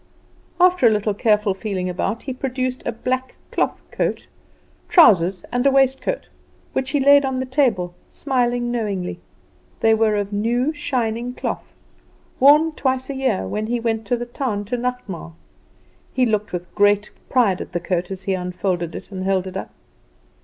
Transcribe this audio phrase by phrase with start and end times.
[0.59, 4.25] After a little careful feeling about, he produced a black cloth coat,
[4.89, 6.27] trousers, and waistcoat,
[6.73, 9.19] which he laid on the table, smiling knowingly.
[9.81, 11.75] They were of new shining cloth,
[12.39, 15.33] worn twice a year, when he went to the town to nachtmaal.
[16.11, 19.55] He looked with great pride at the coat as he unfolded it and held it
[19.55, 19.69] up.